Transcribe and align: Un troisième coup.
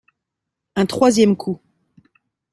Un 0.75 0.87
troisième 0.87 1.35
coup. 1.37 1.61